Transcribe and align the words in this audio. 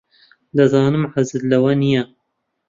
دەزانم 0.57 1.03
حەزت 1.13 1.41
لەو 1.51 1.63
نییە. 1.81 2.03